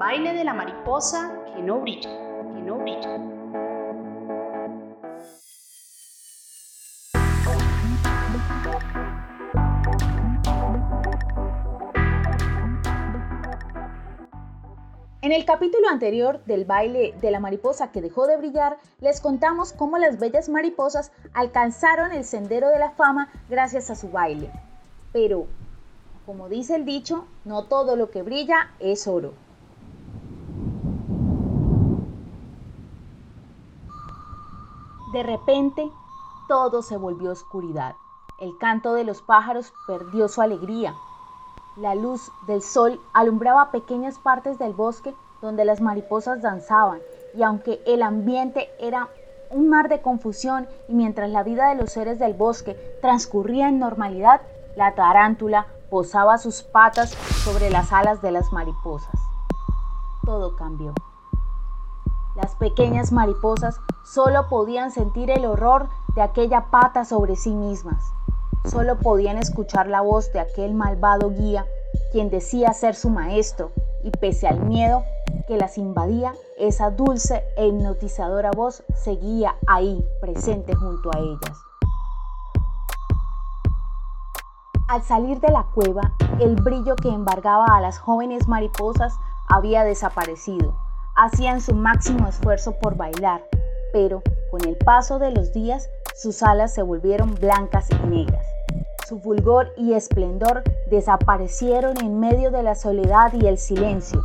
[0.00, 3.16] baile de la mariposa que no brilla, que no brilla.
[15.20, 19.74] En el capítulo anterior del baile de la mariposa que dejó de brillar, les contamos
[19.74, 24.50] cómo las bellas mariposas alcanzaron el sendero de la fama gracias a su baile.
[25.12, 25.46] Pero,
[26.24, 29.34] como dice el dicho, no todo lo que brilla es oro.
[35.12, 35.90] De repente,
[36.46, 37.96] todo se volvió oscuridad.
[38.38, 40.94] El canto de los pájaros perdió su alegría.
[41.76, 47.00] La luz del sol alumbraba pequeñas partes del bosque donde las mariposas danzaban,
[47.34, 49.08] y aunque el ambiente era
[49.50, 53.80] un mar de confusión y mientras la vida de los seres del bosque transcurría en
[53.80, 54.40] normalidad,
[54.76, 57.10] la tarántula posaba sus patas
[57.44, 59.20] sobre las alas de las mariposas.
[60.24, 60.94] Todo cambió.
[62.36, 68.12] Las pequeñas mariposas solo podían sentir el horror de aquella pata sobre sí mismas.
[68.64, 71.66] Solo podían escuchar la voz de aquel malvado guía,
[72.12, 73.72] quien decía ser su maestro,
[74.04, 75.02] y pese al miedo
[75.48, 81.58] que las invadía, esa dulce e hipnotizadora voz seguía ahí, presente junto a ellas.
[84.88, 90.74] Al salir de la cueva, el brillo que embargaba a las jóvenes mariposas había desaparecido.
[91.16, 93.42] Hacían su máximo esfuerzo por bailar,
[93.92, 98.46] pero con el paso de los días sus alas se volvieron blancas y negras.
[99.08, 104.22] Su fulgor y esplendor desaparecieron en medio de la soledad y el silencio,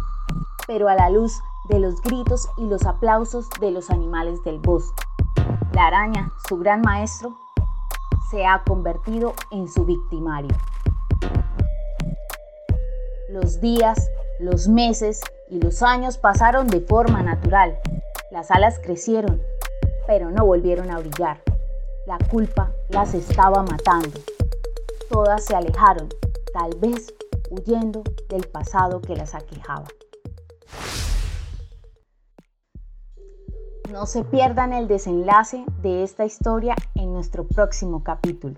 [0.67, 5.03] pero a la luz de los gritos y los aplausos de los animales del bosque.
[5.73, 7.35] La araña, su gran maestro,
[8.29, 10.55] se ha convertido en su victimario.
[13.29, 17.79] Los días, los meses y los años pasaron de forma natural.
[18.31, 19.41] Las alas crecieron,
[20.07, 21.41] pero no volvieron a brillar.
[22.05, 24.11] La culpa las estaba matando
[25.09, 26.09] todas se alejaron,
[26.53, 27.13] tal vez
[27.49, 29.85] huyendo del pasado que las aquejaba.
[33.91, 38.55] No se pierdan el desenlace de esta historia en nuestro próximo capítulo.